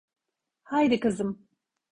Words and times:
Haydi 0.63 0.99
kızım. 0.99 1.47